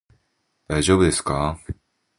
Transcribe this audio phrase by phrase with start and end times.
[0.67, 1.59] 大丈夫ですか？